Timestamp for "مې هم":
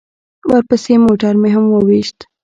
1.41-1.65